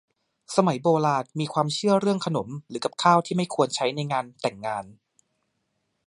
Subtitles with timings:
[0.55, 4.85] สมัยโบราณมีความเชื่อเรื่องขนมหรือกับข้าวที่ไม่ควรใช้ในงานแต่งงาน